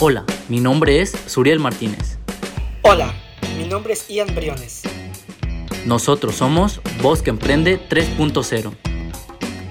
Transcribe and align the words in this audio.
Hola, 0.00 0.24
mi 0.48 0.60
nombre 0.60 1.00
es 1.00 1.10
Suriel 1.26 1.58
Martínez. 1.58 2.18
Hola, 2.82 3.12
mi 3.56 3.64
nombre 3.64 3.94
es 3.94 4.06
Ian 4.06 4.32
Briones. 4.32 4.82
Nosotros 5.86 6.36
somos 6.36 6.80
Voz 7.02 7.20
que 7.20 7.30
Emprende 7.30 7.80
3.0. 7.88 8.72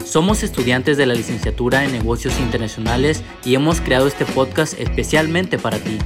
Somos 0.06 0.44
estudiantes 0.44 0.98
de 0.98 1.06
la 1.06 1.14
licenciatura 1.14 1.86
en 1.86 1.94
negocios 1.94 2.38
internacionales 2.42 3.24
y 3.46 3.56
hemos 3.56 3.80
creado 3.80 4.06
este 4.06 4.26
podcast 4.26 4.78
especialmente 4.78 5.58
para 5.58 5.78
ti. 5.78 5.98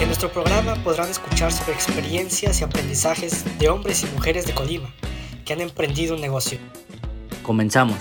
En 0.00 0.06
nuestro 0.06 0.32
programa 0.32 0.74
podrán 0.82 1.08
escuchar 1.08 1.52
sobre 1.52 1.74
experiencias 1.74 2.60
y 2.60 2.64
aprendizajes 2.64 3.44
de 3.60 3.68
hombres 3.68 4.02
y 4.02 4.06
mujeres 4.06 4.44
de 4.44 4.54
Colima 4.54 4.92
que 5.44 5.52
han 5.52 5.60
emprendido 5.60 6.16
un 6.16 6.20
negocio. 6.20 6.58
Comenzamos. 7.44 7.98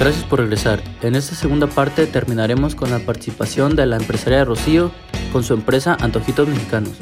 Gracias 0.00 0.24
por 0.24 0.38
regresar. 0.38 0.82
En 1.02 1.14
esta 1.14 1.34
segunda 1.34 1.66
parte 1.66 2.06
terminaremos 2.06 2.74
con 2.74 2.90
la 2.90 3.00
participación 3.00 3.76
de 3.76 3.84
la 3.84 3.98
empresaria 3.98 4.46
Rocío 4.46 4.90
con 5.30 5.44
su 5.44 5.52
empresa 5.52 5.94
Antojitos 6.00 6.48
Mexicanos. 6.48 6.96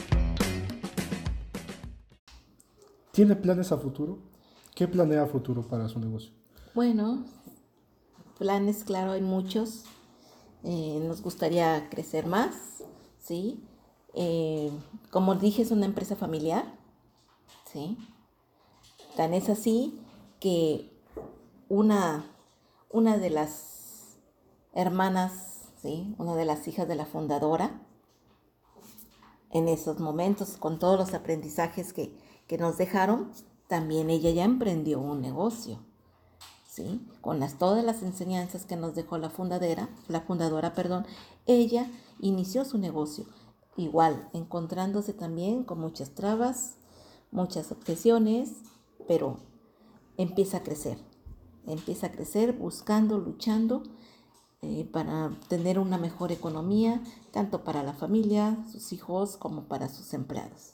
¿Tiene 3.13 3.37
planes 3.37 3.71
a 3.71 3.79
futuro? 3.79 4.19
¿Qué 4.75 4.89
planea 4.89 5.23
a 5.23 5.27
futuro 5.27 5.63
para 5.63 5.89
su 5.89 6.01
negocio? 6.01 6.33
Bueno, 6.75 7.25
planes, 8.37 8.83
claro, 8.83 9.13
hay 9.13 9.23
muchos. 9.23 9.85
Eh, 10.65 11.01
nos 11.07 11.23
gustaría 11.23 11.89
crecer 11.91 12.27
más, 12.27 12.83
¿sí? 13.21 13.63
Eh, 14.15 14.73
como 15.13 15.37
dije, 15.37 15.63
es 15.63 15.71
una 15.71 15.87
empresa 15.87 16.17
familiar, 16.17 16.65
¿sí? 17.73 17.97
Tan 19.17 19.35
es 19.35 19.49
así 19.49 20.01
que 20.41 20.91
una, 21.69 22.25
una 22.91 23.19
de 23.19 23.31
las 23.31 24.19
hermanas, 24.73 25.71
¿sí? 25.81 26.15
Una 26.19 26.35
de 26.35 26.45
las 26.45 26.67
hijas 26.69 26.89
de 26.89 26.97
la 26.97 27.07
fundadora, 27.07 27.83
en 29.51 29.69
esos 29.69 29.99
momentos, 29.99 30.57
con 30.59 30.79
todos 30.79 30.99
los 30.99 31.15
aprendizajes 31.15 31.93
que, 31.93 32.15
que 32.47 32.59
nos 32.59 32.77
dejaron, 32.77 33.33
también 33.67 34.11
ella 34.11 34.31
ya 34.31 34.45
emprendió 34.45 35.01
un 35.01 35.21
negocio. 35.21 35.81
Con 37.21 37.41
las, 37.41 37.59
todas 37.59 37.85
las 37.85 38.03
enseñanzas 38.03 38.65
que 38.65 38.77
nos 38.77 38.95
dejó 38.95 39.19
la 39.19 39.31
fundadera, 39.31 39.89
la 40.09 40.21
fundadora, 40.21 40.75
perdón, 40.75 41.07
ella 41.47 41.91
inició 42.21 42.65
su 42.65 42.79
negocio. 42.79 43.27
Igual, 43.77 44.29
encontrándose 44.33 45.13
también 45.13 45.65
con 45.65 45.81
muchas 45.81 46.11
trabas, 46.11 46.77
muchas 47.31 47.73
objeciones, 47.73 48.51
pero 49.07 49.39
empieza 50.17 50.59
a 50.59 50.63
crecer. 50.63 50.99
Empieza 51.69 52.09
a 52.09 52.13
crecer 52.13 52.55
buscando, 52.55 53.19
luchando 53.19 53.83
eh, 54.63 54.89
para 54.91 55.31
tener 55.49 55.79
una 55.79 55.99
mejor 55.99 56.33
economía, 56.33 57.01
tanto 57.31 57.63
para 57.63 57.83
la 57.83 57.93
familia, 57.93 58.59
sus 58.73 58.93
hijos, 58.93 59.37
como 59.37 59.65
para 59.65 59.89
sus 59.89 60.15
empleados. 60.15 60.73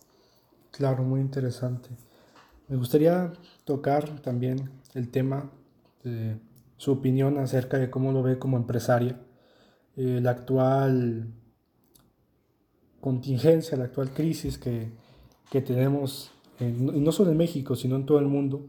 Claro, 0.70 1.02
muy 1.02 1.20
interesante. 1.20 1.90
Me 2.68 2.76
gustaría 2.76 3.32
tocar 3.64 4.20
también 4.20 4.70
el 4.94 5.10
tema 5.10 5.50
este, 6.04 6.38
su 6.76 6.92
opinión 6.92 7.38
acerca 7.38 7.78
de 7.78 7.88
cómo 7.88 8.12
lo 8.12 8.22
ve 8.22 8.38
como 8.38 8.58
empresaria, 8.58 9.18
la 9.96 10.30
actual 10.30 11.32
contingencia, 13.00 13.78
la 13.78 13.84
actual 13.84 14.10
crisis 14.10 14.58
que, 14.58 14.90
que 15.50 15.62
tenemos, 15.62 16.32
no 16.58 17.12
solo 17.12 17.30
en 17.30 17.38
México, 17.38 17.76
sino 17.76 17.96
en 17.96 18.04
todo 18.04 18.18
el 18.18 18.26
mundo, 18.26 18.66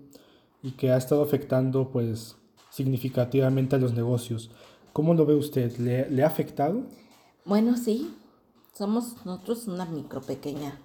y 0.65 0.71
que 0.71 0.91
ha 0.91 0.97
estado 0.97 1.21
afectando 1.21 1.91
pues 1.91 2.37
significativamente 2.71 3.75
a 3.75 3.79
los 3.79 3.93
negocios. 3.93 4.49
¿Cómo 4.93 5.13
lo 5.13 5.27
ve 5.27 5.35
usted? 5.35 5.77
¿Le, 5.77 6.23
ha 6.23 6.27
afectado? 6.27 6.81
Bueno, 7.45 7.77
sí, 7.77 8.15
somos 8.73 9.23
nosotros 9.25 9.67
una 9.67 9.85
micro 9.85 10.21
pequeña 10.21 10.81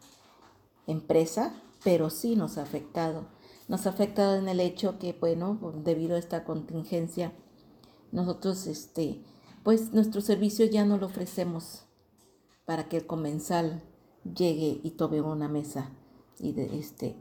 empresa, 0.87 1.55
pero 1.83 2.11
sí 2.11 2.37
nos 2.37 2.59
ha 2.59 2.63
afectado 2.63 3.25
nos 3.69 3.87
ha 3.87 3.91
afectado 3.91 4.35
en 4.35 4.49
el 4.49 4.59
hecho 4.59 4.99
que, 4.99 5.13
bueno, 5.13 5.57
debido 5.85 6.17
a 6.17 6.19
esta 6.19 6.43
contingencia, 6.43 7.33
nosotros, 8.11 8.67
este, 8.67 9.23
pues 9.63 9.93
nuestro 9.93 10.21
servicio 10.21 10.67
ya 10.67 10.85
no 10.85 10.99
lo 10.99 11.07
ofrecemos 11.07 11.85
para 12.65 12.89
que 12.89 12.97
el 12.97 13.07
comensal 13.07 13.85
llegue 14.25 14.81
y 14.83 14.91
tome 14.97 15.21
una 15.21 15.47
mesa 15.47 15.93
y 16.41 16.53
este, 16.61 17.15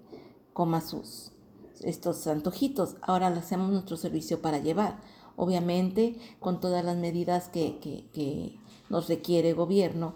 coma 0.54 0.82
sus 0.82 1.34
estos 1.82 2.26
antojitos. 2.28 2.96
Ahora 3.02 3.30
le 3.30 3.40
hacemos 3.40 3.72
nuestro 3.72 3.98
servicio 3.98 4.42
para 4.42 4.60
llevar, 4.60 5.00
obviamente 5.36 6.18
con 6.40 6.60
todas 6.60 6.84
las 6.84 6.98
medidas 6.98 7.48
que, 7.50 7.80
que, 7.80 8.58
nos 8.90 9.08
requiere 9.08 9.50
el 9.50 9.56
gobierno, 9.56 10.16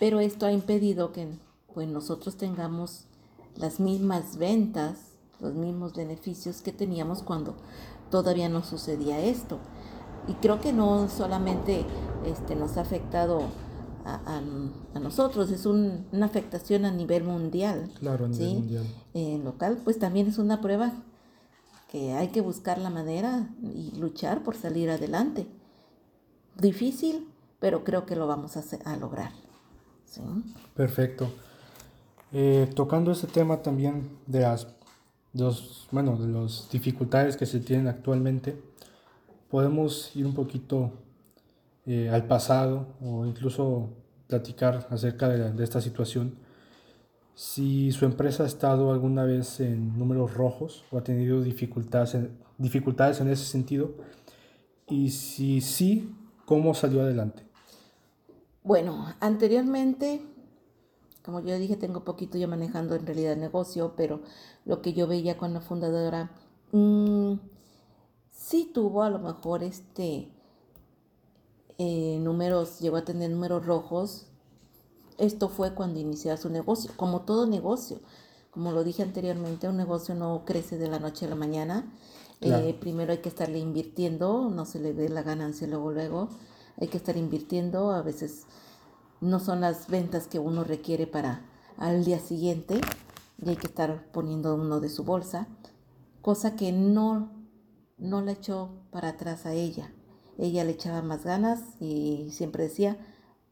pero 0.00 0.18
esto 0.18 0.46
ha 0.46 0.52
impedido 0.52 1.12
que 1.12 1.28
pues, 1.72 1.86
nosotros 1.86 2.36
tengamos 2.36 3.04
las 3.54 3.78
mismas 3.78 4.36
ventas 4.36 5.14
los 5.40 5.54
mismos 5.54 5.94
beneficios 5.94 6.62
que 6.62 6.72
teníamos 6.72 7.22
cuando 7.22 7.54
todavía 8.10 8.48
no 8.48 8.64
sucedía 8.64 9.20
esto. 9.20 9.58
Y 10.26 10.34
creo 10.34 10.60
que 10.60 10.72
no 10.72 11.08
solamente 11.08 11.84
este, 12.24 12.56
nos 12.56 12.76
ha 12.76 12.80
afectado 12.80 13.42
a, 14.04 14.40
nosotros, 15.00 15.50
es 15.50 15.66
una 15.66 16.26
afectación 16.26 16.84
a 16.84 16.90
nivel 16.90 17.24
mundial. 17.24 17.90
Claro, 17.98 18.26
a 18.26 18.28
nivel 18.28 18.54
mundial. 18.54 18.86
En 19.14 19.44
local, 19.44 19.78
pues 19.82 19.98
también 19.98 20.26
es 20.26 20.38
una 20.38 20.60
prueba 20.60 20.92
que 21.90 22.12
hay 22.12 22.28
que 22.28 22.40
buscar 22.40 22.78
la 22.78 22.90
manera 22.90 23.48
y 23.62 23.96
luchar 23.96 24.42
por 24.42 24.56
salir 24.56 24.90
adelante. 24.90 25.46
Difícil, 26.56 27.28
pero 27.60 27.84
creo 27.84 28.04
que 28.06 28.16
lo 28.16 28.26
vamos 28.26 28.56
a, 28.56 28.96
lograr. 28.96 29.32
Perfecto. 30.74 31.28
Eh, 32.32 32.70
tocando 32.74 33.12
ese 33.12 33.26
tema 33.26 33.62
también 33.62 34.10
de 34.26 34.40
las 34.40 34.66
los, 35.34 35.88
bueno, 35.90 36.16
de 36.16 36.28
las 36.28 36.68
dificultades 36.70 37.36
que 37.36 37.44
se 37.44 37.60
tienen 37.60 37.88
actualmente, 37.88 38.56
podemos 39.50 40.14
ir 40.14 40.26
un 40.26 40.34
poquito 40.34 40.92
eh, 41.86 42.08
al 42.10 42.26
pasado 42.26 42.86
o 43.00 43.26
incluso 43.26 43.90
platicar 44.26 44.86
acerca 44.90 45.28
de, 45.28 45.62
esta 45.62 45.80
situación. 45.80 46.36
Si 47.34 47.92
su 47.92 48.04
empresa 48.04 48.44
ha 48.44 48.46
estado 48.46 48.92
alguna 48.92 49.24
vez 49.24 49.60
en 49.60 49.98
números 49.98 50.34
rojos 50.34 50.84
o 50.90 50.98
ha 50.98 51.04
tenido 51.04 51.42
dificultades 51.42 52.14
en, 52.14 52.30
dificultades 52.58 53.20
en 53.20 53.28
ese 53.28 53.44
sentido 53.44 53.92
y 54.88 55.10
si 55.10 55.60
sí, 55.60 56.14
¿cómo 56.44 56.74
salió 56.74 57.02
adelante? 57.02 57.42
Bueno, 58.62 59.06
anteriormente 59.20 60.22
como 61.24 61.40
yo 61.40 61.58
dije, 61.58 61.76
tengo 61.76 62.04
poquito 62.04 62.36
yo 62.36 62.48
manejando 62.48 62.94
en 62.94 63.06
realidad 63.06 63.32
el 63.32 63.40
negocio, 63.40 63.94
pero 63.96 64.20
lo 64.66 64.82
que 64.82 64.92
yo 64.92 65.06
veía 65.06 65.38
con 65.38 65.54
la 65.54 65.62
fundadora, 65.62 66.30
mm, 66.70 67.36
sí 68.30 68.70
tuvo 68.74 69.02
a 69.02 69.08
lo 69.08 69.18
mejor 69.18 69.62
este 69.62 70.33
eh, 71.78 72.18
números, 72.20 72.80
llegó 72.80 72.96
a 72.96 73.04
tener 73.04 73.30
números 73.30 73.64
rojos. 73.64 74.26
Esto 75.18 75.48
fue 75.48 75.74
cuando 75.74 76.00
inició 76.00 76.36
su 76.36 76.50
negocio, 76.50 76.90
como 76.96 77.22
todo 77.22 77.46
negocio. 77.46 78.00
Como 78.50 78.72
lo 78.72 78.84
dije 78.84 79.02
anteriormente, 79.02 79.68
un 79.68 79.76
negocio 79.76 80.14
no 80.14 80.44
crece 80.44 80.78
de 80.78 80.88
la 80.88 80.98
noche 80.98 81.26
a 81.26 81.28
la 81.28 81.34
mañana. 81.34 81.92
Eh, 82.40 82.76
primero 82.78 83.12
hay 83.12 83.18
que 83.18 83.28
estarle 83.28 83.58
invirtiendo, 83.58 84.50
no 84.50 84.64
se 84.64 84.78
le 84.78 84.92
dé 84.92 85.08
la 85.08 85.22
ganancia 85.22 85.66
luego, 85.66 85.92
luego. 85.92 86.28
Hay 86.80 86.88
que 86.88 86.96
estar 86.96 87.16
invirtiendo, 87.16 87.90
a 87.90 88.02
veces 88.02 88.46
no 89.20 89.40
son 89.40 89.60
las 89.60 89.88
ventas 89.88 90.26
que 90.26 90.38
uno 90.38 90.64
requiere 90.64 91.06
para 91.06 91.46
al 91.78 92.04
día 92.04 92.18
siguiente 92.18 92.80
y 93.42 93.48
hay 93.48 93.56
que 93.56 93.66
estar 93.66 94.10
poniendo 94.12 94.54
uno 94.54 94.80
de 94.80 94.88
su 94.88 95.04
bolsa, 95.04 95.48
cosa 96.22 96.56
que 96.56 96.72
no, 96.72 97.32
no 97.98 98.20
la 98.20 98.32
echó 98.32 98.70
para 98.90 99.10
atrás 99.10 99.46
a 99.46 99.52
ella. 99.52 99.92
Ella 100.38 100.64
le 100.64 100.72
echaba 100.72 101.02
más 101.02 101.24
ganas 101.24 101.60
y 101.80 102.28
siempre 102.30 102.64
decía, 102.64 102.98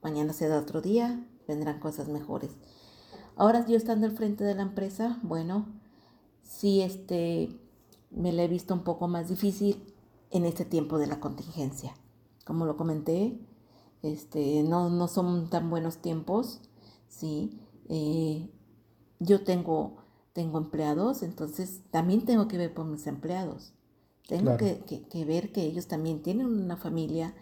mañana 0.03 0.33
será 0.33 0.59
otro 0.59 0.81
día, 0.81 1.25
vendrán 1.47 1.81
cosas 1.81 2.09
mejores. 2.09 2.51
Ahora 3.37 3.67
yo 3.67 3.77
estando 3.77 4.07
al 4.07 4.17
frente 4.17 4.45
de 4.45 4.55
la 4.55 4.63
empresa, 4.63 5.19
bueno, 5.23 5.67
sí 6.43 6.83
este, 6.83 7.59
me 8.11 8.33
la 8.33 8.45
he 8.45 8.49
visto 8.49 8.75
un 8.75 8.85
poco 8.85 9.09
más 9.09 9.29
difícil 9.29 9.95
en 10.31 10.45
este 10.45 10.65
tiempo 10.65 10.99
de 10.99 11.07
la 11.07 11.21
contingencia. 11.21 11.95
Como 12.45 12.67
lo 12.67 12.77
comenté, 12.77 13.39
este, 14.03 14.63
no, 14.65 14.91
no 14.91 15.09
son 15.09 15.49
tan 15.49 15.71
buenos 15.71 15.99
tiempos, 15.99 16.61
¿sí? 17.09 17.61
Eh, 17.89 18.51
yo 19.21 19.45
tengo, 19.45 19.97
tengo 20.33 20.59
empleados, 20.59 21.23
entonces 21.23 21.83
también 21.91 22.25
tengo 22.25 22.49
que 22.49 22.59
ver 22.59 22.75
por 22.75 22.87
mis 22.87 23.07
empleados. 23.07 23.73
Tengo 24.29 24.57
que, 24.57 25.25
ver 25.27 25.53
que 25.53 25.63
ellos 25.63 25.87
también 25.89 26.23
tienen 26.23 26.47
una 26.47 26.77
familia, 26.77 27.35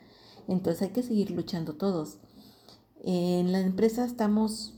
entonces 0.48 0.82
hay 0.82 0.88
que 0.90 1.02
seguir 1.02 1.30
luchando 1.30 1.74
todos. 1.74 2.18
En 3.02 3.52
la 3.52 3.60
empresa 3.60 4.04
estamos, 4.04 4.74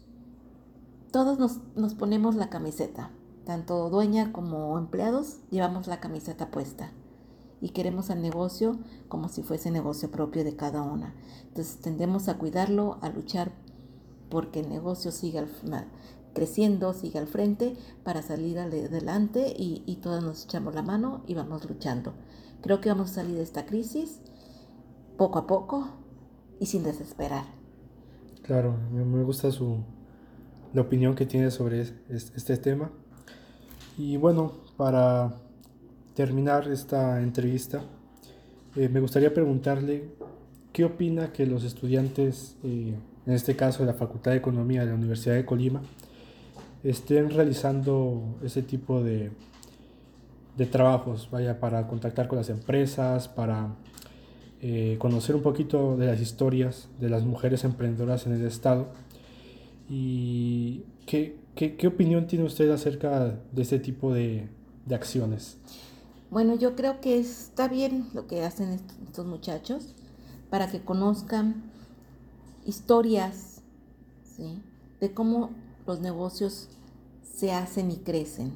todos 1.11 1.39
nos, 1.39 1.59
nos 1.75 1.95
ponemos 1.95 2.35
la 2.35 2.51
camiseta, 2.51 3.11
tanto 3.45 3.89
dueña 3.89 4.33
como 4.33 4.77
empleados 4.79 5.39
llevamos 5.51 5.87
la 5.87 6.01
camiseta 6.01 6.51
puesta. 6.51 6.93
y 7.61 7.69
queremos 7.69 8.11
al 8.11 8.21
negocio 8.21 8.77
como 9.09 9.29
si 9.29 9.45
fuese 9.45 9.71
negocio 9.71 10.11
propio 10.11 10.43
de 10.43 10.57
cada 10.57 10.83
una. 10.83 11.15
Entonces 11.47 11.77
tendemos 11.81 12.29
a 12.29 12.37
cuidarlo, 12.37 12.99
a 13.03 13.09
luchar 13.09 13.53
porque 14.29 14.61
el 14.61 14.69
negocio 14.69 15.13
siga 15.13 15.47
creciendo, 16.33 16.93
siga 16.93 17.21
al 17.21 17.27
frente 17.27 17.75
para 18.05 18.23
salir 18.23 18.59
adelante 18.59 19.55
y, 19.57 19.83
y 19.87 19.97
todas 19.97 20.23
nos 20.23 20.45
echamos 20.45 20.75
la 20.75 20.83
mano 20.83 21.23
y 21.27 21.35
vamos 21.35 21.69
luchando. 21.69 22.15
Creo 22.63 22.81
que 22.81 22.89
vamos 22.89 23.11
a 23.11 23.15
salir 23.15 23.37
de 23.37 23.43
esta 23.43 23.67
crisis 23.67 24.21
poco 25.17 25.39
a 25.39 25.47
poco 25.47 25.89
y 26.61 26.67
sin 26.67 26.83
desesperar. 26.83 27.45
Claro, 28.43 28.75
me 28.93 29.23
gusta 29.23 29.51
su, 29.51 29.79
la 30.73 30.83
opinión 30.83 31.15
que 31.15 31.27
tiene 31.27 31.51
sobre 31.51 31.83
este 32.09 32.57
tema. 32.57 32.91
Y 33.99 34.17
bueno, 34.17 34.53
para 34.77 35.35
terminar 36.15 36.69
esta 36.69 37.21
entrevista, 37.21 37.83
eh, 38.77 38.89
me 38.89 39.01
gustaría 39.01 39.33
preguntarle 39.35 40.11
qué 40.73 40.85
opina 40.85 41.33
que 41.33 41.47
los 41.47 41.65
estudiantes, 41.65 42.57
eh, 42.65 42.95
en 43.27 43.33
este 43.33 43.55
caso 43.55 43.81
de 43.81 43.93
la 43.93 43.95
Facultad 43.95 44.31
de 44.33 44.39
Economía 44.39 44.81
de 44.81 44.87
la 44.87 44.95
Universidad 44.95 45.35
de 45.35 45.45
Colima, 45.45 45.83
estén 46.85 47.31
realizando 47.31 48.39
ese 48.43 48.63
tipo 48.63 49.03
de, 49.03 49.31
de 50.57 50.67
trabajos, 50.67 51.29
vaya, 51.31 51.61
para 51.61 51.87
contactar 51.87 52.29
con 52.29 52.39
las 52.39 52.49
empresas, 52.49 53.29
para 53.29 53.75
eh, 54.61 54.97
conocer 54.99 55.35
un 55.35 55.43
poquito 55.43 55.97
de 55.97 56.07
las 56.07 56.21
historias 56.21 56.89
de 57.01 57.09
las 57.09 57.25
mujeres 57.25 57.65
emprendedoras 57.65 58.27
en 58.27 58.33
el 58.33 58.47
Estado. 58.47 58.89
¿Y 59.89 60.85
qué, 61.07 61.37
qué, 61.55 61.77
qué 61.77 61.87
opinión 61.87 62.27
tiene 62.27 62.45
usted 62.45 62.71
acerca 62.71 63.39
de 63.53 63.63
este 63.63 63.79
tipo 63.79 64.13
de, 64.13 64.49
de 64.87 64.95
acciones? 64.95 65.59
Bueno, 66.31 66.57
yo 66.57 66.75
creo 66.77 67.01
que 67.01 67.19
está 67.19 67.69
bien 67.69 68.09
lo 68.15 68.27
que 68.27 68.43
hacen 68.43 68.81
estos 69.07 69.27
muchachos 69.27 69.95
para 70.49 70.71
que 70.71 70.81
conozcan 70.81 71.63
historias 72.65 73.63
de 75.01 75.13
cómo 75.13 75.51
los 75.87 76.01
negocios 76.01 76.69
se 77.23 77.53
hacen 77.53 77.91
y 77.91 77.97
crecen. 77.97 78.53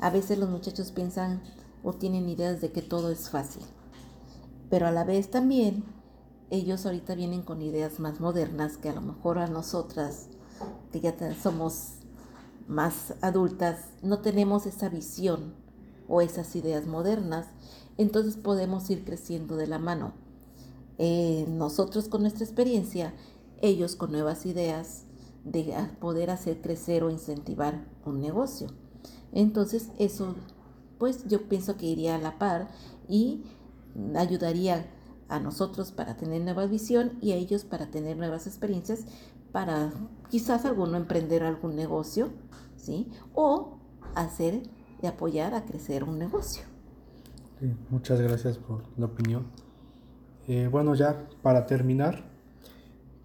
A 0.00 0.10
veces 0.10 0.38
los 0.38 0.48
muchachos 0.48 0.92
piensan 0.92 1.42
o 1.82 1.92
tienen 1.92 2.28
ideas 2.28 2.60
de 2.60 2.72
que 2.72 2.82
todo 2.82 3.10
es 3.10 3.30
fácil, 3.30 3.62
pero 4.68 4.86
a 4.86 4.90
la 4.92 5.04
vez 5.04 5.30
también 5.30 5.84
ellos 6.50 6.84
ahorita 6.84 7.14
vienen 7.14 7.42
con 7.42 7.62
ideas 7.62 8.00
más 8.00 8.20
modernas 8.20 8.76
que 8.76 8.88
a 8.88 8.94
lo 8.94 9.00
mejor 9.00 9.38
a 9.38 9.46
nosotras, 9.46 10.28
que 10.92 11.00
ya 11.00 11.14
somos 11.40 12.00
más 12.66 13.14
adultas, 13.20 13.86
no 14.02 14.20
tenemos 14.20 14.66
esa 14.66 14.88
visión 14.88 15.54
o 16.08 16.20
esas 16.20 16.54
ideas 16.56 16.86
modernas, 16.86 17.46
entonces 17.98 18.36
podemos 18.36 18.88
ir 18.90 19.04
creciendo 19.04 19.56
de 19.56 19.66
la 19.66 19.78
mano. 19.78 20.12
Eh, 20.98 21.46
nosotros 21.48 22.08
con 22.08 22.22
nuestra 22.22 22.44
experiencia, 22.44 23.14
ellos 23.62 23.96
con 23.96 24.12
nuevas 24.12 24.44
ideas 24.44 25.04
de 25.44 25.74
poder 26.00 26.30
hacer 26.30 26.60
crecer 26.60 27.02
o 27.02 27.10
incentivar 27.10 27.86
un 28.04 28.20
negocio. 28.20 28.68
Entonces 29.32 29.90
eso, 29.98 30.34
pues 30.98 31.26
yo 31.28 31.48
pienso 31.48 31.76
que 31.76 31.86
iría 31.86 32.16
a 32.16 32.18
la 32.18 32.38
par 32.38 32.68
y 33.08 33.42
ayudaría 34.16 34.86
a 35.28 35.38
nosotros 35.38 35.92
para 35.92 36.16
tener 36.16 36.42
nueva 36.42 36.66
visión 36.66 37.12
y 37.20 37.32
a 37.32 37.36
ellos 37.36 37.64
para 37.64 37.90
tener 37.90 38.16
nuevas 38.16 38.46
experiencias 38.46 39.04
para 39.52 39.92
quizás 40.28 40.64
alguno 40.64 40.96
emprender 40.96 41.42
algún 41.42 41.76
negocio, 41.76 42.30
¿sí? 42.76 43.08
O 43.34 43.78
hacer 44.14 44.62
y 45.02 45.06
apoyar 45.06 45.54
a 45.54 45.64
crecer 45.64 46.04
un 46.04 46.18
negocio. 46.18 46.64
muchas 47.88 48.20
gracias 48.20 48.58
por 48.58 48.82
la 48.96 49.06
opinión. 49.06 49.46
Eh, 50.48 50.68
bueno, 50.70 50.94
ya 50.94 51.28
para 51.42 51.66
terminar, 51.66 52.24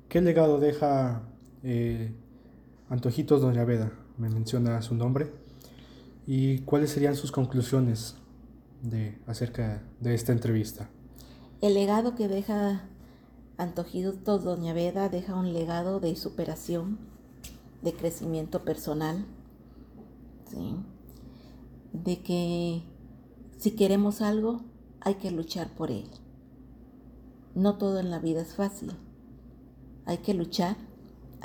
¿qué 0.09 0.21
legado 0.21 0.59
deja 0.59 1.23
eh, 1.65 2.13
Antojitos 2.89 3.41
Doña 3.41 3.65
Veda? 3.65 3.91
Me 4.17 4.29
menciona 4.29 4.81
su 4.81 4.95
nombre. 4.95 5.31
¿Y 6.27 6.59
cuáles 6.59 6.91
serían 6.91 7.15
sus 7.15 7.31
conclusiones 7.31 8.15
de, 8.81 9.17
acerca 9.27 9.83
de 9.99 10.13
esta 10.13 10.31
entrevista? 10.31 10.89
El 11.61 11.73
legado 11.73 12.15
que 12.15 12.27
deja 12.27 12.83
Antojitos 13.57 14.43
Doña 14.43 14.73
Veda 14.73 15.09
deja 15.09 15.35
un 15.35 15.53
legado 15.53 15.99
de 15.99 16.15
superación, 16.15 16.99
de 17.81 17.93
crecimiento 17.93 18.63
personal, 18.63 19.25
de 21.93 22.19
que 22.21 22.83
si 23.57 23.71
queremos 23.71 24.21
algo 24.21 24.61
hay 25.01 25.15
que 25.15 25.31
luchar 25.31 25.69
por 25.69 25.91
él. 25.91 26.09
No 27.53 27.77
todo 27.77 27.99
en 27.99 28.11
la 28.11 28.19
vida 28.19 28.41
es 28.41 28.55
fácil. 28.55 28.91
Hay 30.05 30.17
que 30.17 30.33
luchar, 30.33 30.75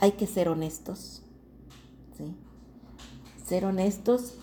hay 0.00 0.12
que 0.12 0.26
ser 0.26 0.48
honestos. 0.48 1.22
¿sí? 2.16 2.34
Ser 3.46 3.64
honestos 3.66 4.34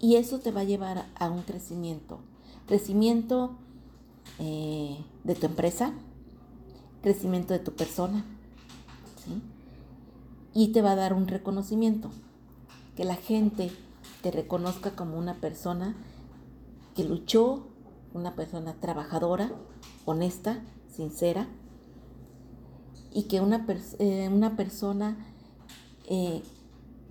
y 0.00 0.16
eso 0.16 0.40
te 0.40 0.50
va 0.50 0.62
a 0.62 0.64
llevar 0.64 1.06
a 1.14 1.30
un 1.30 1.42
crecimiento. 1.42 2.18
Crecimiento 2.66 3.56
eh, 4.38 4.98
de 5.22 5.34
tu 5.34 5.46
empresa, 5.46 5.92
crecimiento 7.02 7.52
de 7.52 7.60
tu 7.60 7.72
persona. 7.72 8.24
¿sí? 9.24 9.42
Y 10.54 10.68
te 10.68 10.82
va 10.82 10.92
a 10.92 10.96
dar 10.96 11.12
un 11.12 11.28
reconocimiento. 11.28 12.10
Que 12.96 13.04
la 13.04 13.16
gente 13.16 13.70
te 14.22 14.30
reconozca 14.30 14.96
como 14.96 15.18
una 15.18 15.34
persona 15.34 15.94
que 16.94 17.04
luchó, 17.04 17.66
una 18.14 18.34
persona 18.34 18.74
trabajadora, 18.80 19.52
honesta, 20.06 20.62
sincera, 20.90 21.46
y 23.16 23.22
que 23.22 23.40
una, 23.40 23.64
eh, 23.98 24.28
una 24.30 24.56
persona 24.56 25.16
eh, 26.06 26.42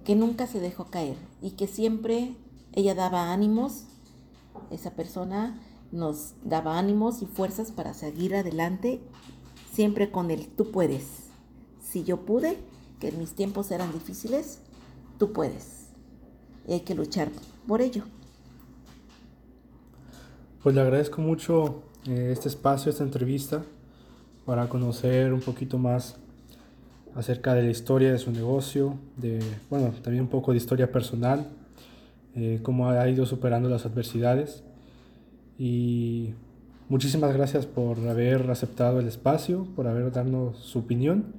que 0.04 0.16
nunca 0.16 0.46
se 0.46 0.60
dejó 0.60 0.86
caer 0.86 1.18
y 1.42 1.52
que 1.52 1.66
siempre 1.66 2.36
ella 2.74 2.94
daba 2.94 3.34
ánimos, 3.34 3.86
esa 4.69 4.92
persona 4.92 5.60
nos 5.92 6.36
daba 6.44 6.78
ánimos 6.78 7.24
y 7.24 7.25
fuerzas 7.25 7.72
para 7.72 7.96
seguir 7.96 8.36
adelante, 8.36 9.02
siempre 9.74 10.12
con 10.12 10.30
el 10.30 10.48
tú 10.48 10.69
puedes. 10.69 11.07
Si 11.81 12.04
yo 12.04 12.24
pude, 12.24 12.60
que 13.00 13.12
mis 13.12 13.34
tiempos 13.34 13.72
eran 13.72 13.92
difíciles, 13.92 14.60
tú 15.18 15.34
puedes 15.34 15.88
y 16.68 16.74
hay 16.74 16.81
que 16.81 16.94
luchar 16.94 17.31
por 17.68 17.81
ello. 17.81 18.04
Pues 20.62 20.75
le 20.75 20.81
agradezco 20.81 21.19
mucho 21.19 21.81
eh, 22.07 22.30
este 22.31 22.48
espacio, 22.48 22.92
esta 22.92 23.04
entrevista, 23.04 23.66
para 24.45 24.69
conocer 24.69 25.33
un 25.33 25.42
poquito 25.42 25.78
más 25.78 26.18
acerca 27.16 27.54
de 27.54 27.64
la 27.64 27.69
historia 27.69 28.11
de 28.11 28.19
su 28.19 28.31
negocio, 28.31 28.95
de, 29.18 29.40
bueno, 29.69 29.92
también 30.04 30.23
un 30.23 30.30
poco 30.30 30.52
de 30.52 30.57
historia 30.57 30.92
personal, 30.92 31.47
eh, 32.35 32.59
cómo 32.61 32.90
ha 32.90 33.09
ido 33.09 33.25
superando 33.25 33.69
las 33.69 33.85
adversidades. 33.85 34.64
Y 35.57 36.33
muchísimas 36.90 37.33
gracias 37.33 37.66
por 37.66 37.97
haber 38.07 38.49
aceptado 38.52 38.99
el 38.99 39.07
espacio, 39.07 39.66
por 39.75 39.87
haber 39.87 40.11
dado 40.11 40.54
su 40.54 40.80
opinión 40.80 41.33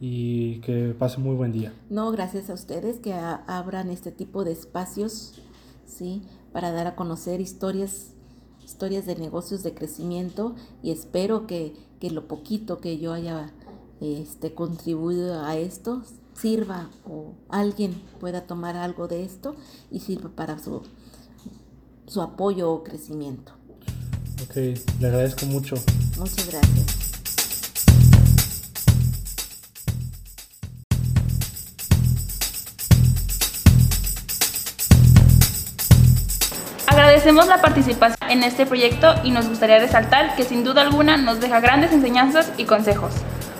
y 0.00 0.60
que 0.60 0.94
pase 0.98 1.18
muy 1.18 1.34
buen 1.34 1.52
día. 1.52 1.72
No, 1.88 2.10
gracias 2.10 2.50
a 2.50 2.54
ustedes 2.54 2.98
que 2.98 3.14
abran 3.14 3.88
este 3.88 4.12
tipo 4.12 4.44
de 4.44 4.52
espacios, 4.52 5.40
¿sí? 5.86 6.22
Para 6.52 6.72
dar 6.72 6.86
a 6.86 6.94
conocer 6.94 7.40
historias, 7.40 8.13
historias 8.64 9.06
de 9.06 9.16
negocios 9.16 9.62
de 9.62 9.74
crecimiento 9.74 10.54
y 10.82 10.90
espero 10.90 11.46
que, 11.46 11.74
que 12.00 12.10
lo 12.10 12.26
poquito 12.26 12.78
que 12.78 12.98
yo 12.98 13.12
haya 13.12 13.52
este, 14.00 14.54
contribuido 14.54 15.44
a 15.44 15.56
esto 15.56 16.02
sirva 16.34 16.90
o 17.08 17.34
alguien 17.48 17.94
pueda 18.20 18.46
tomar 18.46 18.76
algo 18.76 19.08
de 19.08 19.24
esto 19.24 19.54
y 19.90 20.00
sirva 20.00 20.30
para 20.30 20.58
su, 20.58 20.82
su 22.06 22.20
apoyo 22.20 22.70
o 22.70 22.82
crecimiento. 22.82 23.52
Ok, 24.42 24.56
le 25.00 25.06
agradezco 25.06 25.46
mucho. 25.46 25.76
Muchas 26.18 26.50
gracias. 26.50 27.03
Agradecemos 37.24 37.48
la 37.48 37.62
participación 37.62 38.30
en 38.30 38.42
este 38.42 38.66
proyecto 38.66 39.14
y 39.24 39.30
nos 39.30 39.48
gustaría 39.48 39.78
resaltar 39.78 40.36
que 40.36 40.44
sin 40.44 40.62
duda 40.62 40.82
alguna 40.82 41.16
nos 41.16 41.40
deja 41.40 41.58
grandes 41.58 41.90
enseñanzas 41.90 42.52
y 42.58 42.66
consejos. 42.66 43.14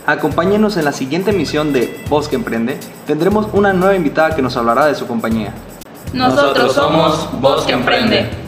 Acompáñenos 0.05 0.77
en 0.77 0.85
la 0.85 0.93
siguiente 0.93 1.31
emisión 1.31 1.73
de 1.73 2.05
Voz 2.11 2.29
que 2.29 2.37
Emprende. 2.37 2.79
Tendremos 3.07 3.49
una 3.55 3.73
nueva 3.73 3.97
invitada 3.97 4.37
que 4.37 4.43
nos 4.43 4.55
hablará 4.59 4.85
de 4.85 4.95
su 4.95 5.07
compañía. 5.07 5.55
Nosotros 6.13 6.75
somos 6.75 7.31
Voz 7.41 7.65
que 7.65 7.73
Emprende. 7.73 8.44